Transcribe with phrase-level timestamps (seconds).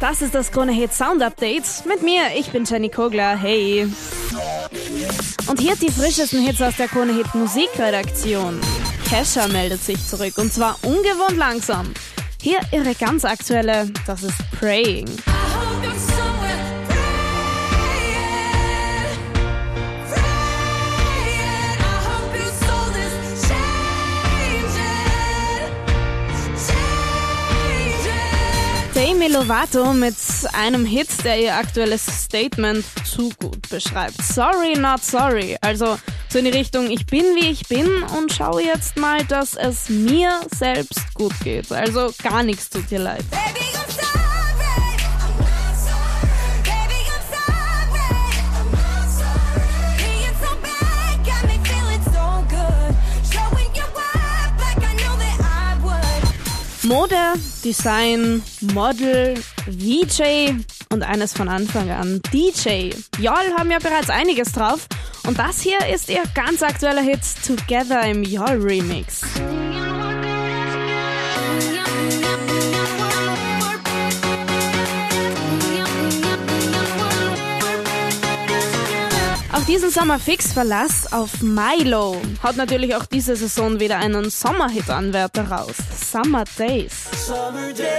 [0.00, 1.64] Das ist das Krone Hit Sound Update.
[1.86, 3.36] Mit mir, ich bin Jenny Kogler.
[3.36, 3.88] Hey.
[5.46, 8.60] Und hier die frischesten Hits aus der Krone Hit Musikredaktion.
[9.08, 11.94] Kesha meldet sich zurück und zwar ungewohnt langsam.
[12.42, 15.06] Hier ihre ganz aktuelle, das ist Praying.
[28.96, 30.16] Demi Lovato mit
[30.54, 34.22] einem Hit, der ihr aktuelles Statement zu gut beschreibt.
[34.22, 35.54] Sorry, not sorry.
[35.60, 35.98] Also
[36.30, 39.90] so in die Richtung, ich bin wie ich bin und schau jetzt mal, dass es
[39.90, 41.70] mir selbst gut geht.
[41.70, 43.24] Also gar nichts tut dir leid.
[56.86, 57.16] Mode,
[57.64, 59.34] Design, Model,
[59.66, 60.52] VJ
[60.92, 62.94] und eines von Anfang an DJ.
[63.18, 64.86] Y'all haben ja bereits einiges drauf
[65.26, 69.22] und das hier ist ihr ganz aktueller Hit Together im Y'all Remix.
[79.52, 82.22] Auch diesen Sommer fix Verlass auf Milo.
[82.44, 85.74] Hat natürlich auch diese Saison wieder einen Sommerhit-Anwärter raus.
[86.16, 86.92] Summer Days.
[87.26, 87.90] Summer Days.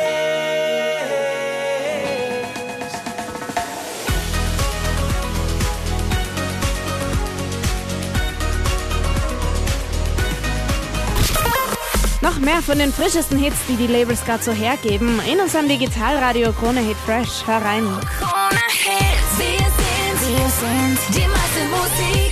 [12.22, 16.52] Noch mehr von den frischesten Hits, die die Labels gerade so hergeben, in unserem Digitalradio
[16.54, 17.45] Krone Hit Fresh.
[17.45, 17.86] Hör rein.
[18.20, 22.27] Krone Hit, wir sind, wir sind die meiste Musik.